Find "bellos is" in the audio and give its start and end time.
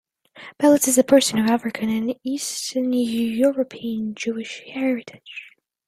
0.59-0.97